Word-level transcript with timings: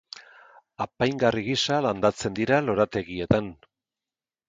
Apaingarri 0.85 1.45
gisa 1.49 1.79
landatzen 1.89 2.41
dira 2.43 2.61
lorategietan. 2.71 3.55